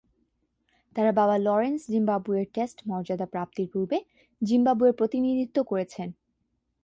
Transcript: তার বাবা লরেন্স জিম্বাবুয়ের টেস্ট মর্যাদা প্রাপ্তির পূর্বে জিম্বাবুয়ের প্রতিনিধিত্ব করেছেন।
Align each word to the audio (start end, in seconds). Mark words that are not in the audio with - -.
তার 0.95 1.07
বাবা 1.13 1.35
লরেন্স 1.37 1.81
জিম্বাবুয়ের 1.89 2.47
টেস্ট 2.53 2.77
মর্যাদা 2.87 3.25
প্রাপ্তির 3.25 3.67
পূর্বে 3.73 3.97
জিম্বাবুয়ের 4.41 4.97
প্রতিনিধিত্ব 4.97 5.57
করেছেন। 5.63 6.07